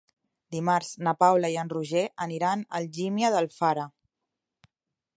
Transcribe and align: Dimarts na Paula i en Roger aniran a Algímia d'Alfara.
Dimarts 0.53 0.87
na 1.07 1.13
Paula 1.25 1.51
i 1.55 1.59
en 1.65 1.69
Roger 1.75 2.03
aniran 2.27 2.65
a 2.65 2.75
Algímia 2.83 3.33
d'Alfara. 3.37 3.89